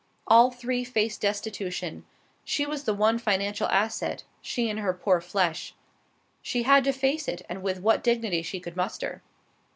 All 0.25 0.49
three 0.49 0.83
faced 0.83 1.21
destitution; 1.21 2.05
she 2.43 2.65
was 2.65 2.85
the 2.85 2.93
one 2.95 3.19
financial 3.19 3.67
asset, 3.67 4.23
she 4.41 4.67
and 4.67 4.79
her 4.79 4.95
poor 4.95 5.21
flesh. 5.21 5.75
She 6.41 6.63
had 6.63 6.83
to 6.85 6.91
face 6.91 7.27
it, 7.27 7.43
and 7.47 7.61
with 7.61 7.81
what 7.81 8.03
dignity 8.03 8.41
she 8.41 8.59
could 8.59 8.75
muster. 8.75 9.21